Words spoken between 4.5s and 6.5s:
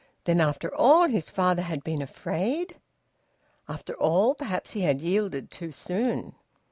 he had yielded too soon!